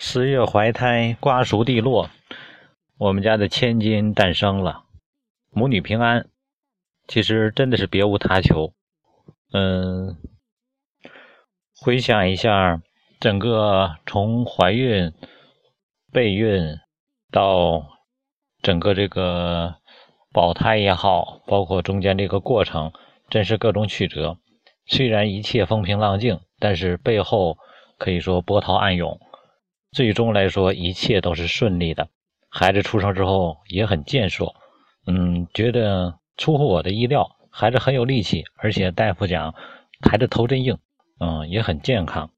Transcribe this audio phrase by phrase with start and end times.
[0.00, 2.08] 十月怀胎，瓜熟蒂落，
[2.98, 4.84] 我们家的千金诞生了，
[5.50, 6.28] 母女平安。
[7.08, 8.72] 其实真的是别无他求。
[9.52, 10.16] 嗯，
[11.80, 12.80] 回想一下，
[13.18, 15.12] 整个从怀孕、
[16.12, 16.78] 备孕
[17.32, 17.84] 到
[18.62, 19.74] 整个这个
[20.32, 22.92] 保胎也好，包括中间这个过程，
[23.28, 24.38] 真是各种曲折。
[24.86, 27.58] 虽然一切风平浪静，但是背后
[27.98, 29.18] 可以说波涛暗涌。
[29.90, 32.08] 最终来说，一切都是顺利的。
[32.50, 34.54] 孩子出生之后也很健硕，
[35.06, 39.54] 嗯，觉得出乎我的意料，孩子很有力气，而且大夫讲
[40.00, 40.78] 孩子头真硬，
[41.20, 42.30] 嗯，也很健康，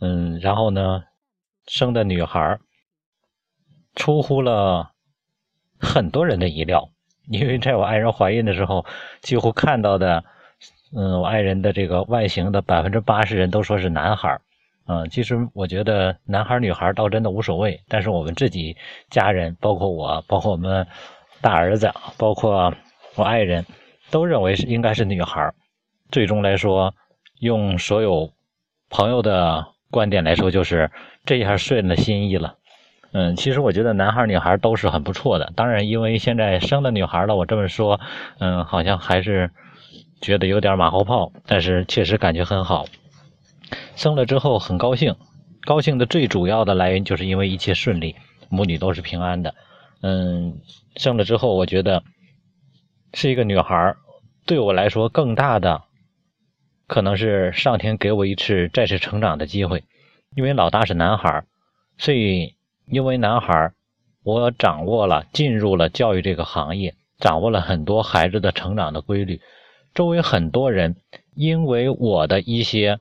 [0.00, 1.04] 嗯，然后呢，
[1.66, 2.58] 生的女孩
[3.94, 4.92] 出乎了
[5.80, 6.90] 很多人的意料，
[7.28, 8.84] 因为在我爱人怀孕的时候，
[9.22, 10.24] 几乎看到的，
[10.94, 14.40] 嗯，我爱人的这个外形的百分之八十人都说是男孩。
[14.88, 18.76] 嗯，其实我觉得男孩女孩倒真的无所谓，但是我们自己
[19.10, 20.86] 家人，包括我，包括我们
[21.40, 22.72] 大儿子，包括
[23.16, 23.66] 我爱人，
[24.10, 25.52] 都认为是应该是女孩。
[26.12, 26.94] 最终来说，
[27.40, 28.30] 用所有
[28.88, 30.88] 朋友的观点来说，就是
[31.24, 32.54] 这一下顺了心意了。
[33.12, 35.52] 嗯，其实我觉得男孩女孩都是很不错的。
[35.56, 37.98] 当然，因为现在生了女孩了，我这么说，
[38.38, 39.50] 嗯，好像还是
[40.20, 42.86] 觉得有点马后炮，但是确实感觉很好。
[43.96, 45.16] 生了之后很高兴，
[45.62, 48.14] 高兴的最主要的来源就是因为一切顺利，
[48.48, 49.54] 母女都是平安的。
[50.02, 50.60] 嗯，
[50.96, 52.04] 生了之后我觉得
[53.14, 53.96] 是一个女孩，
[54.46, 55.82] 对我来说更大的
[56.86, 59.82] 可能是上天给我一次再次成长的机会。
[60.36, 61.44] 因为老大是男孩，
[61.98, 62.54] 所以
[62.86, 63.72] 因为男孩，
[64.22, 69.40] 我掌握了进入了教育这个行业，掌握了很多孩子的成长的规律。
[69.94, 70.96] 周围很多人
[71.34, 73.00] 因为我的一些。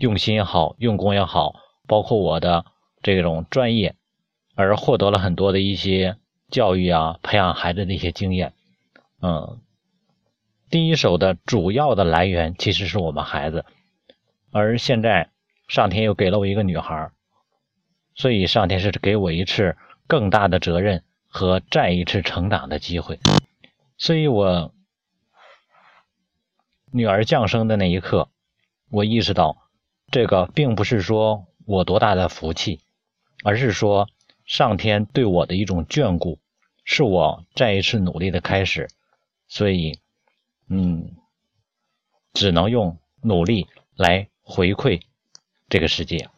[0.00, 2.64] 用心也好，用功也好，包括我的
[3.02, 3.96] 这种专业，
[4.54, 6.16] 而获得了很多的一些
[6.48, 8.54] 教育啊，培养孩子的一些经验。
[9.20, 9.60] 嗯，
[10.70, 13.66] 第一手的主要的来源其实是我们孩子，
[14.50, 15.28] 而现在
[15.68, 17.10] 上天又给了我一个女孩，
[18.14, 19.76] 所以上天是给我一次
[20.06, 23.20] 更大的责任和再一次成长的机会。
[23.98, 24.72] 所以我
[26.90, 28.30] 女儿降生的那一刻，
[28.90, 29.59] 我意识到。
[30.10, 32.80] 这个并不是说我多大的福气，
[33.44, 34.08] 而是说
[34.44, 36.38] 上天对我的一种眷顾，
[36.84, 38.88] 是我再一次努力的开始。
[39.46, 39.98] 所以，
[40.68, 41.16] 嗯，
[42.32, 45.00] 只能用努力来回馈
[45.68, 46.28] 这个世界。